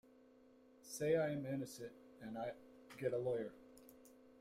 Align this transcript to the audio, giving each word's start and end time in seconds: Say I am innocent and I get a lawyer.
Say 0.81 1.15
I 1.15 1.29
am 1.29 1.45
innocent 1.45 1.91
and 2.23 2.35
I 2.35 2.53
get 2.97 3.13
a 3.13 3.19
lawyer. 3.19 3.53